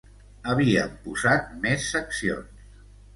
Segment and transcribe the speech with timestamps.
[0.53, 2.65] Havien posat més seccions